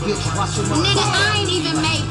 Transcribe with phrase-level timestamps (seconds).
[0.00, 0.22] bitch.
[0.84, 2.04] Nigga, I ain't even made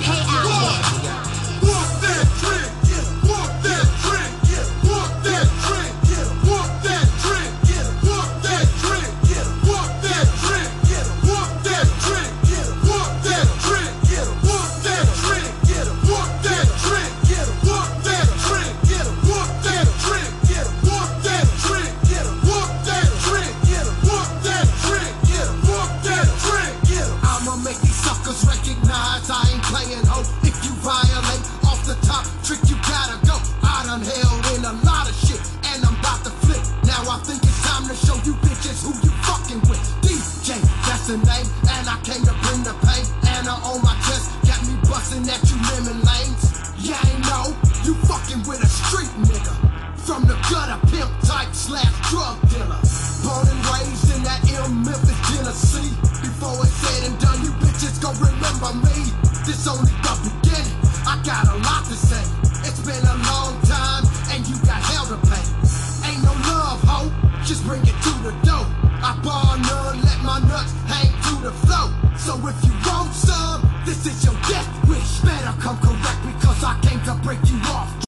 [77.30, 78.06] break you off.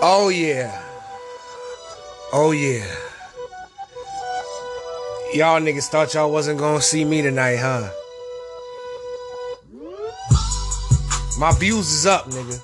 [0.00, 0.82] Oh yeah.
[2.32, 2.86] Oh yeah.
[5.34, 7.90] Y'all niggas thought y'all wasn't gonna see me tonight, huh?
[11.38, 12.58] My views is up, nigga.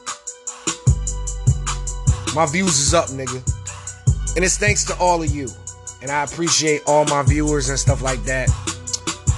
[2.34, 3.44] My views is up, nigga.
[4.34, 5.48] And it's thanks to all of you.
[6.00, 8.48] And I appreciate all my viewers and stuff like that.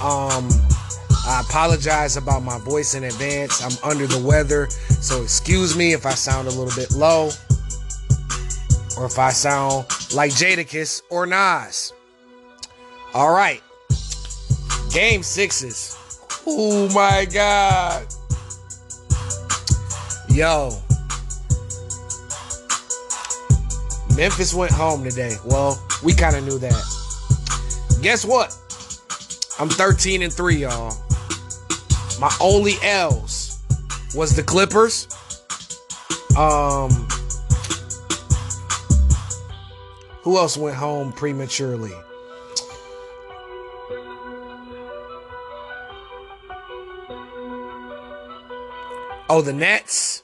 [0.01, 0.70] Um
[1.25, 3.63] I apologize about my voice in advance.
[3.63, 7.29] I'm under the weather, so excuse me if I sound a little bit low
[8.97, 11.93] or if I sound like Jadakiss or Nas.
[13.13, 13.61] All right.
[14.91, 15.97] Game sixes.
[16.47, 18.07] Oh my God.
[20.29, 20.81] Yo.
[24.15, 25.35] Memphis went home today.
[25.45, 27.99] Well, we kind of knew that.
[28.01, 28.57] Guess what?
[29.59, 30.97] I'm 13 and 3, y'all.
[32.21, 33.57] My only L's
[34.13, 35.07] was the Clippers.
[36.37, 36.91] Um,
[40.21, 41.91] who else went home prematurely?
[49.27, 50.21] Oh, the Nets.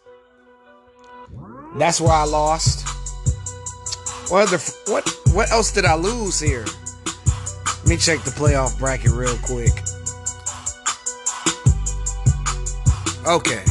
[1.77, 2.87] That's where I lost.
[4.29, 6.65] What other, what what else did I lose here?
[7.65, 9.73] Let me check the playoff bracket real quick.
[13.27, 13.61] Okay.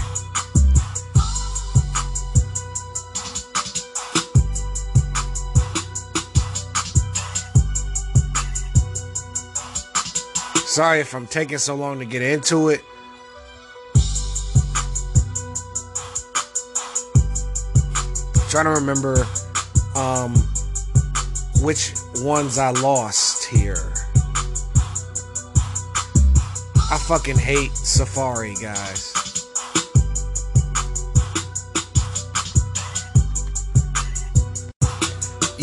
[10.67, 12.85] Sorry if I'm taking so long to get into it.
[18.51, 19.27] trying to remember
[19.95, 20.35] um,
[21.63, 23.93] which ones I lost here.
[26.91, 29.16] I fucking hate Safari, guys.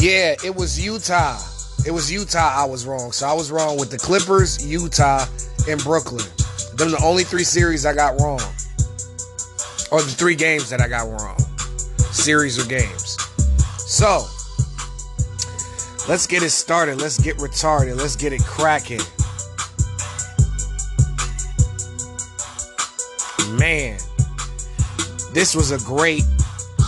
[0.03, 1.39] Yeah, it was Utah.
[1.87, 3.13] It was Utah I was wrong.
[3.13, 5.25] So I was wrong with the Clippers, Utah,
[5.69, 6.25] and Brooklyn.
[6.75, 8.41] Them the only three series I got wrong.
[9.93, 11.39] Or the three games that I got wrong.
[12.11, 13.17] Series or games.
[13.77, 14.25] So,
[16.09, 16.99] let's get it started.
[16.99, 17.95] Let's get retarded.
[17.95, 18.99] Let's get it cracking.
[23.57, 23.97] Man,
[25.31, 26.23] this was a great,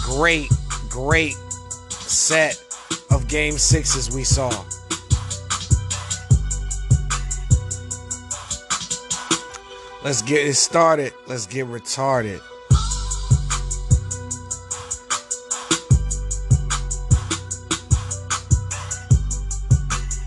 [0.03, 0.50] great,
[0.90, 1.36] great
[1.90, 2.65] set
[3.16, 4.50] of game sixes we saw.
[10.03, 11.14] Let's get it started.
[11.26, 12.41] Let's get retarded.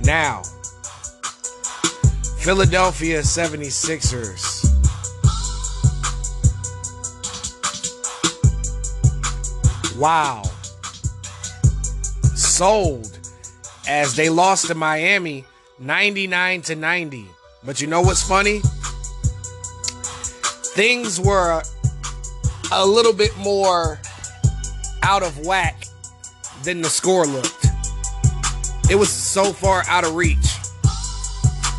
[0.02, 0.42] Now,
[2.38, 4.64] Philadelphia 76ers.
[9.98, 10.47] Wow.
[12.58, 13.20] Sold
[13.86, 15.44] as they lost to Miami
[15.78, 17.24] 99 to 90.
[17.64, 18.62] But you know what's funny?
[20.74, 21.62] Things were
[22.72, 24.00] a little bit more
[25.04, 25.84] out of whack
[26.64, 27.64] than the score looked.
[28.90, 30.56] It was so far out of reach.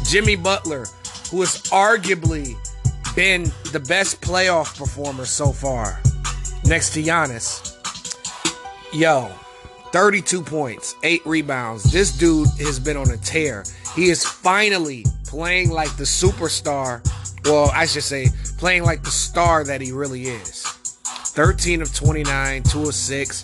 [0.06, 0.86] Jimmy Butler,
[1.30, 2.56] who has arguably
[3.18, 6.02] been the best playoff performer so far,
[6.64, 7.76] next to Giannis,
[8.94, 9.30] Yo,
[9.92, 11.92] 32 points, 8 rebounds.
[11.92, 13.64] This dude has been on a tear.
[13.96, 17.02] He is finally playing like the superstar.
[17.46, 18.28] Well, I should say,
[18.58, 20.64] playing like the star that he really is.
[20.64, 23.44] 13 of 29, 2 of 6,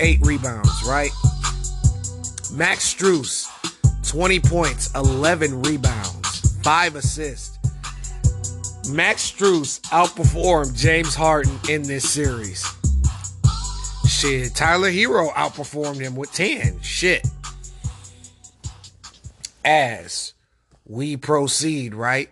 [0.00, 1.10] 8 rebounds, right?
[2.52, 3.46] Max Strus,
[4.08, 7.58] 20 points, 11 rebounds, 5 assists.
[8.90, 12.64] Max Strus outperformed James Harden in this series.
[14.18, 16.80] Shit, Tyler Herro outperformed him with 10.
[16.80, 17.24] Shit.
[19.64, 20.32] As
[20.84, 22.28] we proceed, right?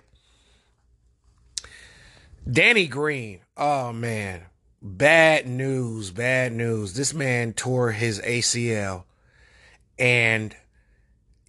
[2.51, 3.39] Danny Green.
[3.57, 4.47] Oh man.
[4.83, 6.95] Bad news, bad news.
[6.95, 9.05] This man tore his ACL.
[9.97, 10.57] And,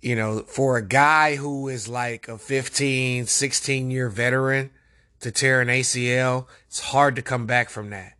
[0.03, 4.69] you know, for a guy who is like a 15, 16 year veteran
[5.19, 8.16] to tear an ACL, it's hard to come back from that.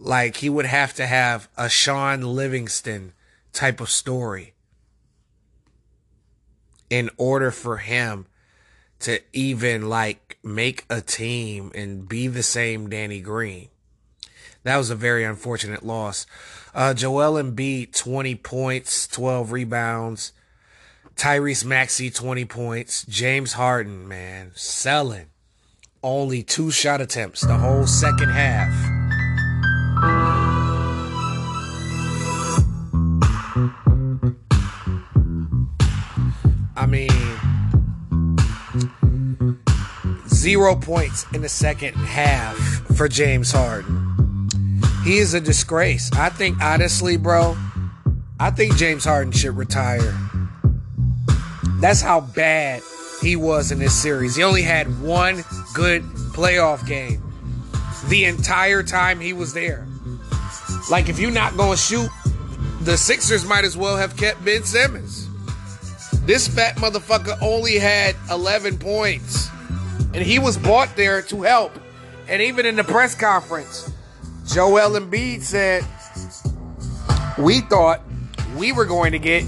[0.00, 3.12] Like he would have to have a Shaun Livingston
[3.52, 4.54] type of story
[6.88, 8.26] in order for him
[9.00, 13.68] to even like make a team and be the same Danny Green.
[14.62, 16.26] That was a very unfortunate loss.
[16.74, 20.32] Uh, Joel Embiid, 20 points, 12 rebounds.
[21.14, 23.04] Tyrese Maxey, 20 points.
[23.06, 25.26] James Harden, man, selling.
[26.02, 28.99] Only two shot attempts the whole second half.
[36.76, 37.10] I mean,
[40.28, 42.56] zero points in the second half
[42.96, 44.48] for James Harden.
[45.04, 46.10] He is a disgrace.
[46.14, 47.56] I think, honestly, bro,
[48.38, 50.16] I think James Harden should retire.
[51.80, 52.82] That's how bad
[53.20, 54.36] he was in this series.
[54.36, 55.44] He only had one
[55.74, 57.22] good playoff game
[58.08, 59.86] the entire time he was there.
[60.90, 62.10] Like, if you're not going to shoot,
[62.80, 65.28] the Sixers might as well have kept Ben Simmons.
[66.26, 69.48] This fat motherfucker only had 11 points,
[70.12, 71.72] and he was bought there to help.
[72.28, 73.92] And even in the press conference,
[74.46, 75.84] Joel Embiid said,
[77.38, 78.02] We thought
[78.56, 79.44] we were going to get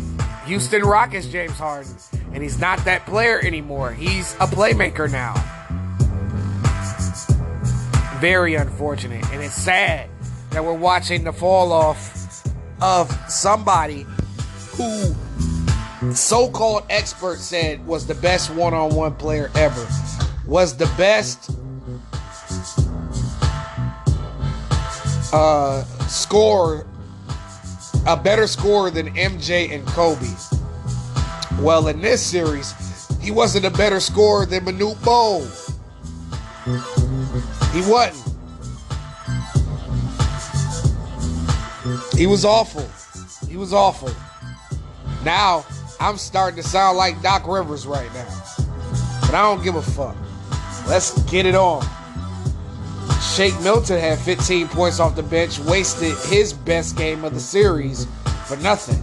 [0.47, 1.97] Houston Rockets James Harden,
[2.33, 3.93] and he's not that player anymore.
[3.93, 5.35] He's a playmaker now.
[8.21, 10.09] Very unfortunate, and it's sad
[10.53, 12.47] that we're watching the fall off
[12.81, 14.07] of somebody
[14.77, 15.15] who
[16.13, 19.87] so-called expert said was the best one-on-one player ever
[20.47, 21.51] was the best
[25.33, 25.85] uh
[28.07, 30.27] a better scorer than MJ and Kobe.
[31.63, 32.75] Well, in this series,
[33.21, 35.43] he wasn't a better scorer than Manute Bol.
[37.73, 38.22] He wasn't.
[42.17, 42.89] He was awful.
[43.49, 44.11] He was awful.
[45.25, 45.65] Now,
[46.01, 48.43] I'm starting to sound like Doc Rivers right now.
[49.23, 50.17] But I don't give a fuck.
[50.87, 51.85] Let's get it on.
[53.35, 58.07] Shake Milton had 15 points off the bench, wasted his best game of the series
[58.47, 59.01] for nothing.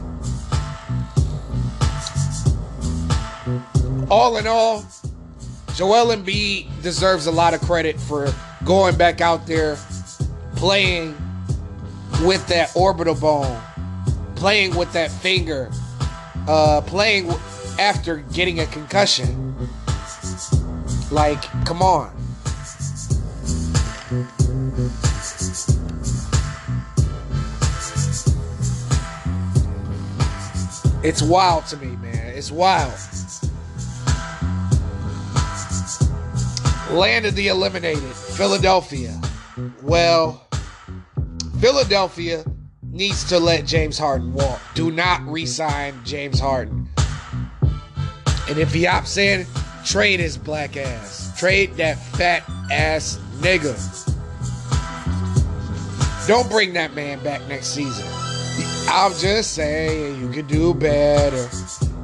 [4.11, 4.83] All in all,
[5.73, 8.31] Joel Embiid deserves a lot of credit for
[8.66, 9.78] going back out there,
[10.56, 11.16] playing
[12.23, 13.59] with that orbital bone,
[14.35, 15.69] playing with that finger,
[16.47, 17.31] uh, playing
[17.80, 19.56] after getting a concussion.
[21.11, 22.16] Like, come on.
[31.02, 32.33] It's wild to me, man.
[32.35, 32.94] It's wild.
[36.92, 39.19] Land of the eliminated, Philadelphia.
[39.81, 40.48] Well,
[41.59, 42.45] Philadelphia
[42.81, 44.61] needs to let James Harden walk.
[44.75, 46.87] Do not re-sign James Harden.
[48.47, 49.45] And if he opts in,
[49.85, 51.37] trade his black ass.
[51.37, 53.75] Trade that fat ass nigga.
[56.28, 58.06] Don't bring that man back next season.
[58.87, 61.49] I'm just saying you can do better.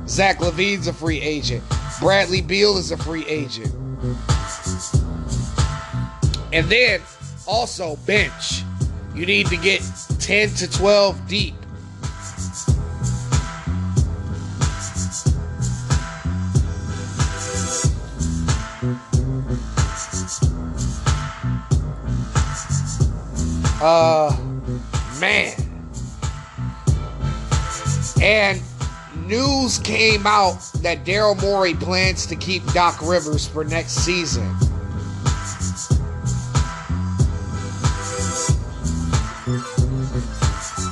[0.05, 1.63] Zach LaVine's a free agent.
[2.01, 3.73] Bradley Beal is a free agent.
[6.51, 6.99] And then
[7.47, 8.64] also bench.
[9.15, 9.81] You need to get
[10.19, 11.55] 10 to 12 deep.
[23.81, 24.35] Uh,
[25.21, 25.53] man.
[28.21, 28.61] And
[29.27, 34.53] news came out that Daryl Morey plans to keep Doc Rivers for next season.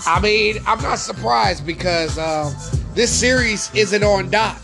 [0.05, 2.53] I mean, I'm not surprised because uh,
[2.93, 4.59] this series isn't on Doc.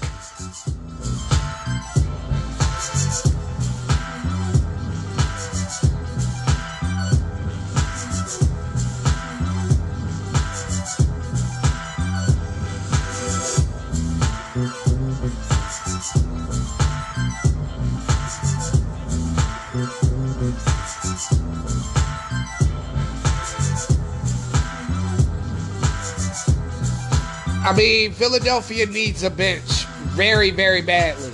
[27.79, 31.31] Mean, Philadelphia needs a bench very, very badly.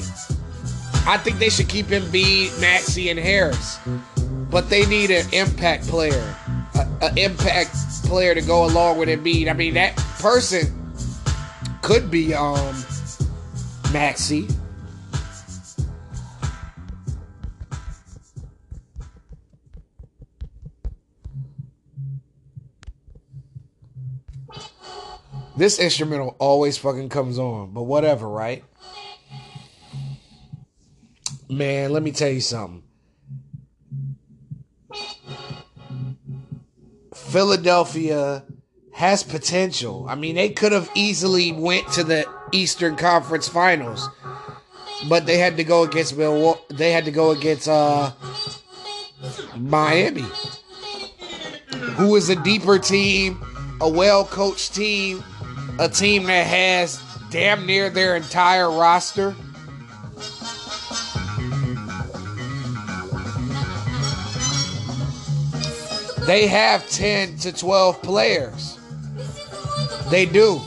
[1.08, 3.80] I think they should keep Embiid, Maxey, and Harris,
[4.52, 6.36] but they need an impact player,
[7.02, 9.50] an impact player to go along with Embiid.
[9.50, 10.94] I mean, that person
[11.82, 12.76] could be um
[13.92, 14.48] Maxey.
[25.58, 28.64] This instrumental always fucking comes on, but whatever, right?
[31.50, 32.84] Man, let me tell you something.
[37.14, 38.44] Philadelphia
[38.94, 40.06] has potential.
[40.10, 44.10] I mean, they could have easily went to the Eastern Conference Finals,
[45.10, 46.62] but they had to go against Milwaukee.
[46.74, 48.12] They had to go against uh,
[49.58, 50.26] Miami,
[51.96, 53.42] who is a deeper team,
[53.82, 55.24] a well-coached team,
[55.80, 59.36] a team that has damn near their entire roster.
[66.26, 68.80] They have 10 to 12 players.
[70.10, 70.60] They do.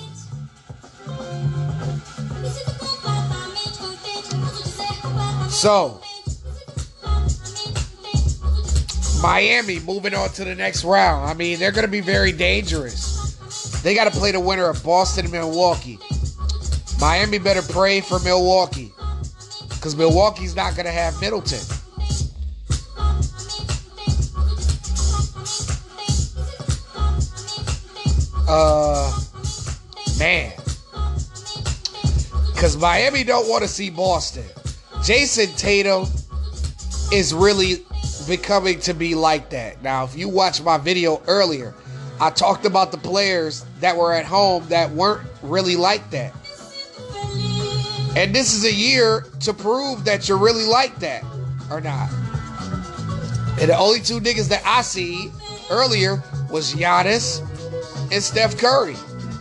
[5.49, 6.01] So,
[9.21, 11.29] Miami moving on to the next round.
[11.29, 13.18] I mean, they're going to be very dangerous.
[13.89, 15.99] They got to play the winner of Boston and Milwaukee.
[17.01, 18.93] Miami better pray for Milwaukee
[19.71, 21.59] because Milwaukee's not going to have Middleton.
[28.47, 29.21] Uh,
[30.19, 30.53] man,
[32.53, 34.45] because Miami don't want to see Boston.
[34.97, 36.07] Jayson Tatum
[37.11, 37.87] is really
[38.27, 39.83] becoming to be like that.
[39.83, 41.75] Now, if you watch my video earlier,
[42.21, 46.35] I talked about the players that were at home that weren't really like that.
[48.17, 51.23] And this is a year to prove that you're really like that
[51.71, 52.11] or not.
[53.61, 55.31] And the only two niggas that I see
[55.71, 57.41] earlier was Giannis
[58.13, 58.97] and Steph Curry.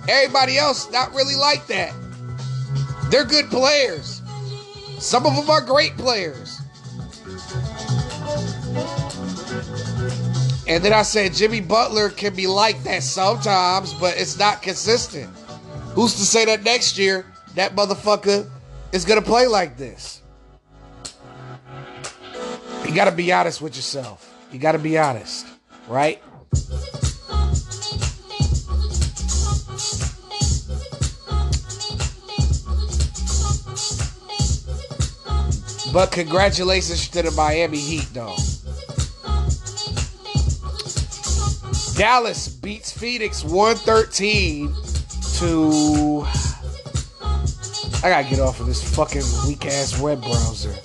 [0.08, 1.94] Everybody else not really like that.
[3.10, 4.22] They're good players.
[5.00, 6.47] Some of them are great players.
[10.68, 15.30] And then I said Jimmy Butler can be like that sometimes, but it's not consistent.
[15.96, 18.50] Who's to say that next year that motherfucker
[18.92, 20.22] is gonna play like this?
[22.86, 24.34] You gotta be honest with yourself.
[24.52, 25.48] You gotta be honest,
[25.88, 26.22] right?
[35.94, 38.36] But congratulations to the Miami Heat, though.
[41.98, 44.72] Dallas beats Phoenix 113
[45.40, 46.24] to.
[48.04, 50.76] I gotta get off of this fucking weak ass web browser.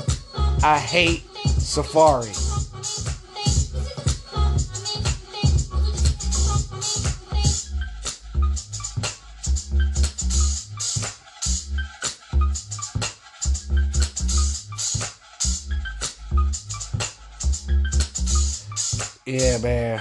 [0.64, 2.32] I hate Safari.
[19.26, 20.00] Yeah, man.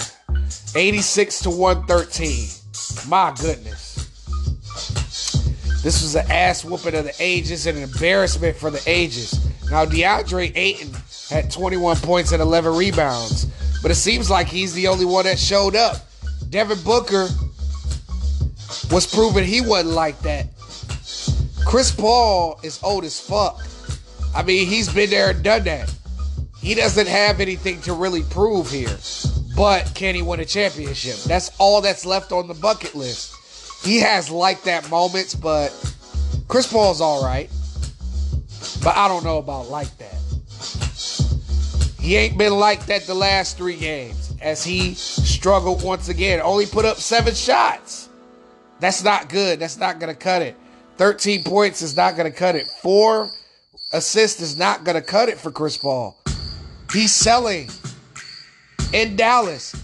[0.75, 2.47] 86 to 113.
[3.09, 3.91] My goodness.
[5.83, 9.33] This was an ass whooping of the ages and an embarrassment for the ages.
[9.69, 10.93] Now, DeAndre Ayton
[11.29, 13.45] had 21 points and 11 rebounds,
[13.81, 15.97] but it seems like he's the only one that showed up.
[16.49, 17.27] Devin Booker
[18.91, 20.47] was proving he wasn't like that.
[21.65, 23.59] Chris Paul is old as fuck.
[24.35, 25.93] I mean, he's been there and done that.
[26.59, 28.97] He doesn't have anything to really prove here.
[29.55, 31.17] But can he win a championship?
[31.23, 33.35] That's all that's left on the bucket list.
[33.85, 35.69] He has like that moments, but
[36.47, 37.49] Chris Paul's all right.
[38.83, 40.15] But I don't know about like that.
[41.99, 46.41] He ain't been like that the last three games as he struggled once again.
[46.41, 48.09] Only put up seven shots.
[48.79, 49.59] That's not good.
[49.59, 50.55] That's not going to cut it.
[50.97, 52.67] 13 points is not going to cut it.
[52.81, 53.29] Four
[53.93, 56.17] assists is not going to cut it for Chris Paul.
[56.91, 57.69] He's selling
[58.93, 59.75] in Dallas.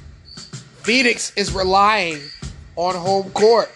[0.83, 2.19] Phoenix is relying
[2.75, 3.69] on home court.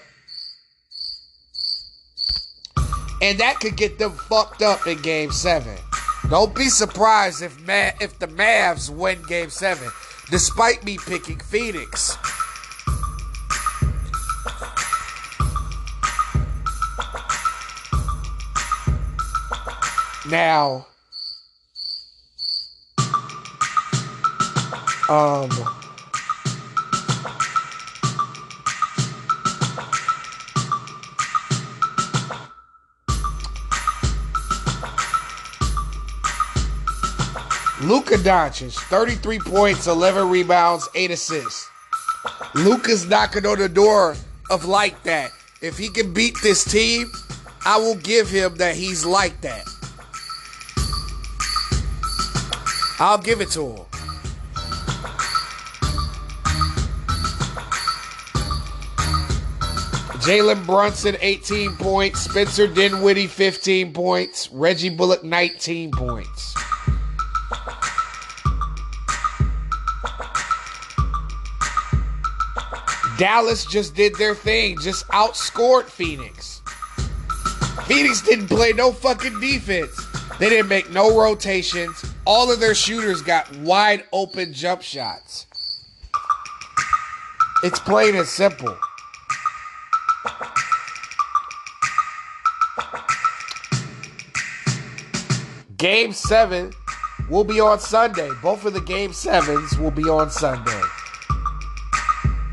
[3.21, 5.77] And that could get them fucked up in game seven.
[6.29, 9.89] Don't be surprised if Ma- if the Mavs win game seven,
[10.29, 12.17] despite me picking Phoenix.
[20.29, 20.87] Now,
[25.11, 25.49] um,
[37.81, 41.69] Luka Doncic, 33 points, 11 rebounds, 8 assists.
[42.55, 44.15] Luka's knocking on the door
[44.49, 45.31] of like that.
[45.61, 47.11] If he can beat this team,
[47.65, 49.67] I will give him that he's like that.
[52.99, 53.90] I'll give it to him.
[60.21, 62.21] Jalen Brunson, 18 points.
[62.21, 64.51] Spencer Dinwiddie, 15 points.
[64.51, 66.53] Reggie Bullock, 19 points.
[73.17, 76.61] Dallas just did their thing, just outscored Phoenix.
[77.85, 80.05] Phoenix didn't play no fucking defense.
[80.37, 82.05] They didn't make no rotations.
[82.25, 85.47] All of their shooters got wide open jump shots.
[87.63, 88.77] It's plain and simple.
[95.81, 96.71] Game seven
[97.27, 98.29] will be on Sunday.
[98.43, 100.79] Both of the game sevens will be on Sunday.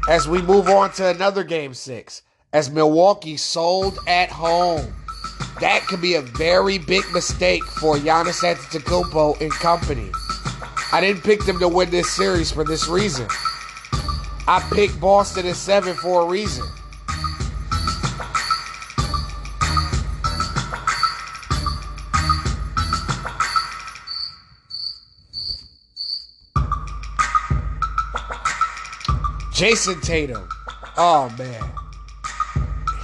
[0.09, 2.23] As we move on to another game six,
[2.55, 4.95] as Milwaukee sold at home.
[5.61, 10.11] That could be a very big mistake for Giannis Antetokounmpo and company.
[10.91, 13.27] I didn't pick them to win this series for this reason.
[14.47, 16.65] I picked Boston at seven for a reason.
[29.59, 30.49] Jayson Tatum.
[30.97, 31.61] Oh man.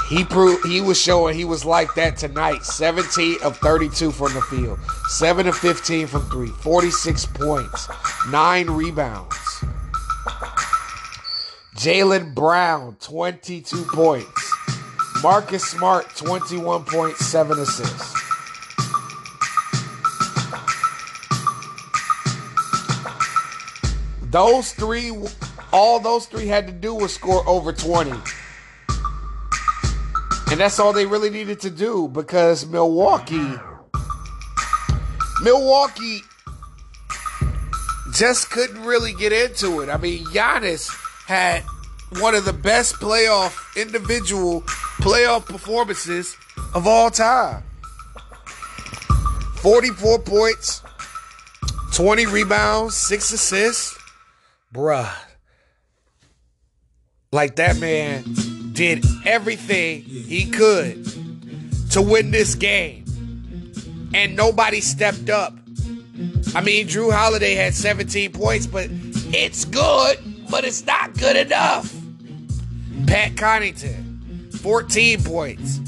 [0.08, 2.64] He proved he was showing he was like that tonight.
[2.64, 7.88] 17 of 32 from the field, 7 of 15 from 3, 46 points,
[8.30, 9.34] 9 rebounds.
[11.74, 14.56] Jaylen Brown, 22 points.
[15.24, 18.14] Marcus Smart, 21.7 assists.
[24.30, 25.10] Those three,
[25.74, 28.12] all those three had to do was score over 20.
[30.52, 33.54] And that's all they really needed to do because Milwaukee,
[35.42, 36.20] Milwaukee
[38.12, 39.88] just couldn't really get into it.
[39.88, 40.94] I mean, Giannis
[41.26, 41.64] had
[42.20, 44.60] one of the best playoff individual
[45.00, 46.36] playoff performances
[46.72, 47.64] of all time.
[49.56, 50.82] 44 points,
[51.94, 53.98] 20 rebounds, 6 assists.
[54.72, 55.12] Bruh.
[57.34, 58.22] Like that man
[58.74, 61.04] did everything he could
[61.90, 63.04] to win this game.
[64.14, 65.52] And nobody stepped up.
[66.54, 70.16] I mean, Jrue Holiday had 17 points, but it's good,
[70.48, 71.92] but it's not good enough.
[73.08, 75.80] Pat Connaughton, 14 points.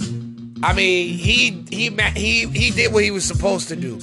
[0.64, 4.00] I mean, he he he he did what he was supposed to do.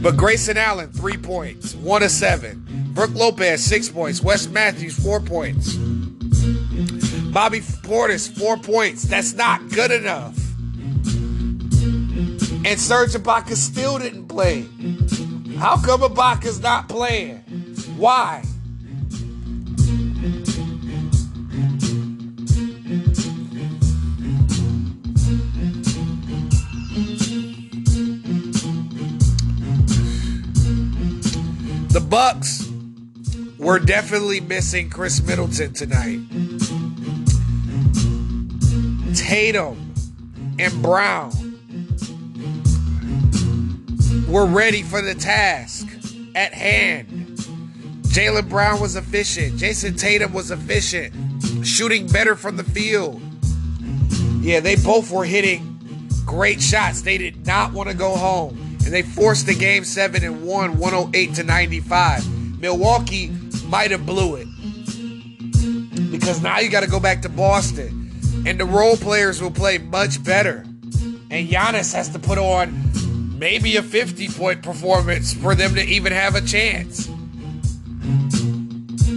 [0.00, 2.64] But Grayson Allen, three points, one of seven.
[2.94, 4.22] Brook Lopez, six points.
[4.22, 5.76] Wes Matthews, four points.
[7.32, 9.02] Bobby Portis, four points.
[9.04, 10.36] That's not good enough.
[12.64, 14.62] And Serge Ibaka still didn't play.
[15.58, 17.38] How come Ibaka's not playing?
[17.96, 18.42] Why?
[31.90, 32.67] The Bucks
[33.58, 36.20] were definitely missing Khris Middleton tonight.
[39.16, 39.94] Tatum
[40.58, 41.32] and Brown
[44.28, 45.86] were ready for the task
[46.34, 47.08] at hand.
[48.08, 49.58] Jaylen Brown was efficient.
[49.58, 51.12] Jayson Tatum was efficient,
[51.66, 53.20] shooting better from the field.
[54.40, 55.78] Yeah, they both were hitting
[56.24, 57.02] great shots.
[57.02, 58.58] They did not want to go home.
[58.84, 62.60] And they forced the game seven and won 108 to 95.
[62.60, 63.32] Milwaukee
[63.68, 64.48] might have blew it.
[66.10, 68.10] Because now you got to go back to Boston.
[68.46, 70.64] And the role players will play much better.
[71.30, 76.12] And Giannis has to put on maybe a 50 point performance for them to even
[76.12, 77.08] have a chance.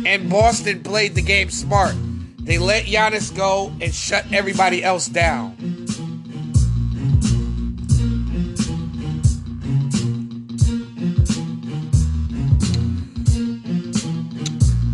[0.06, 1.96] And Boston played the game smart.
[2.40, 5.71] They let Giannis go and shut everybody else down.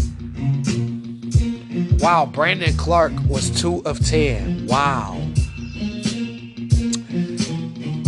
[1.99, 4.67] Wow, Brandon Clarke was 2 of 10.
[4.67, 5.13] Wow.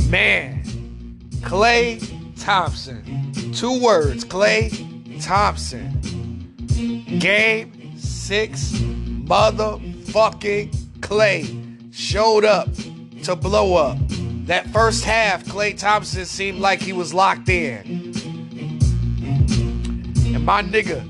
[0.10, 0.64] Man,
[1.42, 2.00] Klay
[2.40, 3.04] Thompson.
[3.54, 6.00] Two words, Klay Thompson.
[7.20, 12.70] Game 6, motherfucking Klay showed up
[13.24, 13.98] to blow up.
[14.46, 18.14] That first half, Klay Thompson seemed like he was locked in.
[20.34, 21.04] And my nigga,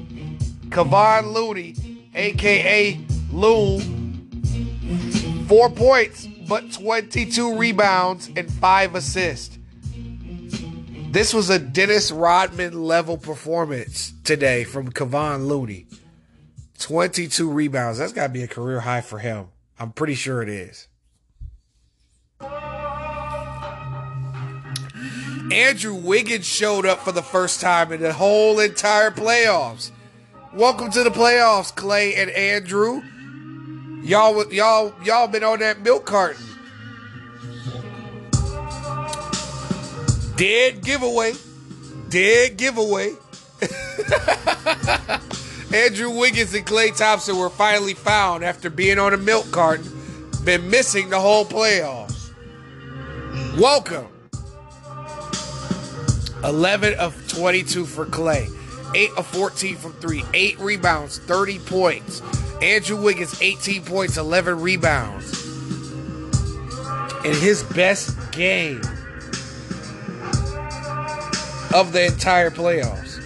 [0.69, 1.75] Kevon Looney,
[2.13, 2.99] aka
[3.31, 9.57] Loon, four points, but 22 rebounds and five assists.
[11.11, 15.87] This was a Dennis Rodman level performance today from Kevon Looney.
[16.77, 17.97] 22 rebounds.
[17.97, 19.47] That's got to be a career high for him.
[19.79, 20.87] I'm pretty sure it is.
[25.51, 29.89] Andrew Wiggins showed up for the first time in the whole entire playoffs.
[30.53, 33.03] Welcome to the playoffs, Klay and Andrew.
[34.01, 36.43] Y'all, y'all, y'all been on that milk carton.
[40.35, 41.33] Dead giveaway.
[42.09, 43.13] Dead giveaway.
[45.71, 49.85] Andrew Wiggins and Klay Thompson were finally found after being on a milk carton,
[50.43, 52.31] been missing the whole playoffs.
[53.59, 54.07] Welcome.
[56.43, 58.49] 11 of 22 for Klay,
[58.95, 62.21] 8 of 14 from 3, 8 rebounds, 30 points.
[62.61, 65.33] Andrew Wiggins, 18 points, 11 rebounds.
[67.25, 68.81] In his best game
[71.73, 73.18] of the entire playoffs.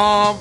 [0.00, 0.38] Um,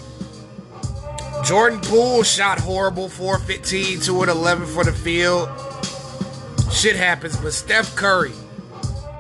[1.44, 5.50] Jordan Poole shot horrible, 415, 2 and 11 for the field.
[6.72, 8.32] Shit happens, but Steph Curry,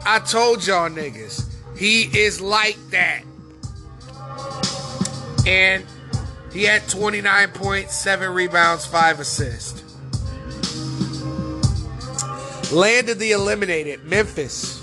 [0.05, 1.45] I told y'all niggas,
[1.77, 3.23] he is like that.
[5.45, 5.83] And
[6.53, 9.83] he had 29 points, 7 rebounds, 5 assists.
[12.71, 14.81] Landed the eliminated, Memphis.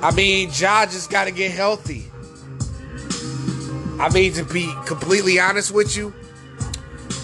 [0.00, 2.12] I mean, Ja just got to get healthy.
[3.98, 6.12] I mean, to be completely honest with you,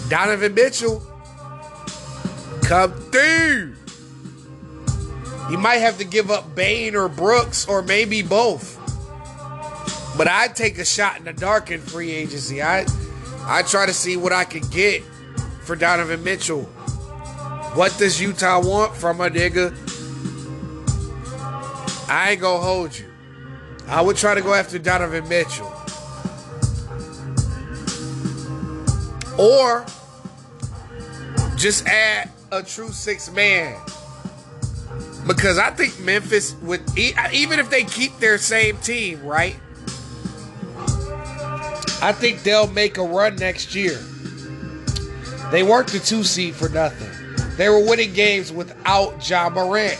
[0.09, 1.01] Donovan Mitchell,
[2.63, 3.75] come through.
[5.49, 8.79] You might have to give up Bane or Brooks or maybe both.
[10.17, 12.61] But I'd take a shot in the dark in free agency.
[12.61, 12.85] I
[13.45, 15.03] I try to see what I can get
[15.63, 16.63] for Donovan Mitchell.
[17.73, 19.75] What does Utah want from a nigga?
[22.07, 23.05] I ain't gonna hold you.
[23.87, 25.72] I would try to go after Donovan Mitchell.
[29.37, 29.85] Or
[31.55, 33.79] just add a true six man.
[35.25, 39.55] Because I think Memphis would, even if they keep their same team, right?
[42.01, 43.97] I think they'll make a run next year.
[45.51, 47.09] They weren't the two seed for nothing.
[47.55, 49.99] They were winning games without Ja Morant.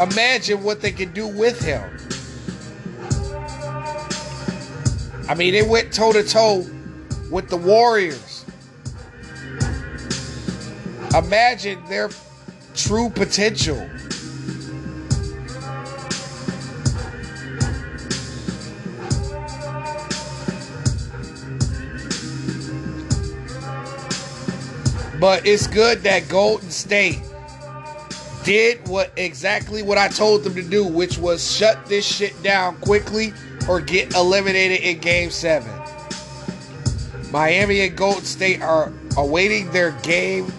[0.00, 1.95] Imagine what they could do with him.
[5.28, 6.64] I mean, they went toe to toe
[7.32, 8.44] with the Warriors.
[11.16, 12.10] Imagine their
[12.74, 13.88] true potential.
[25.18, 27.20] But it's good that Golden State
[28.44, 32.76] did what exactly what I told them to do, which was shut this shit down
[32.76, 33.32] quickly
[33.68, 35.72] or get eliminated in game seven.
[37.30, 40.52] Miami and Golden State are awaiting their game,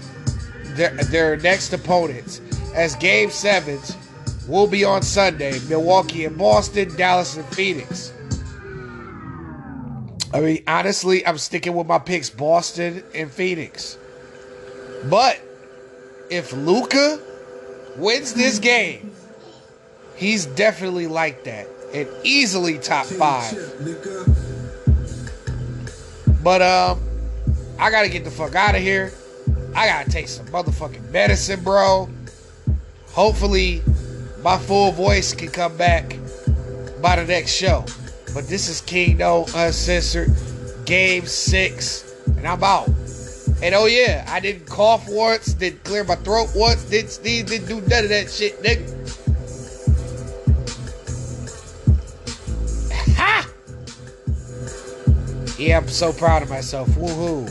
[0.75, 2.41] their, their next opponents,
[2.75, 3.95] as game sevens
[4.47, 5.59] will be on Sunday.
[5.67, 8.13] Milwaukee and Boston, Dallas and Phoenix.
[10.33, 13.97] I mean, honestly, I'm sticking with my picks Boston and Phoenix.
[15.09, 15.39] But
[16.29, 17.19] if Luka
[17.95, 19.11] wins this game,
[20.15, 23.53] he's definitely like that and easily top five.
[26.43, 27.01] But um,
[27.79, 29.11] I gotta get the fuck out of here.
[29.75, 32.09] I gotta take some motherfucking medicine, bro.
[33.09, 33.81] Hopefully,
[34.41, 36.17] my full voice can come back
[37.01, 37.85] by the next show.
[38.33, 40.29] But this is Kingknown Uncensored,
[40.85, 42.87] Game Six, and I'm out.
[43.61, 47.67] And oh yeah, I didn't cough once, didn't clear my throat once, didn't sneeze, didn't
[47.67, 49.26] do none of that shit, nigga.
[55.57, 56.87] Yeah, I'm so proud of myself.
[56.89, 57.47] Woohoo.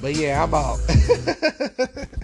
[0.00, 0.78] But yeah, I'm out.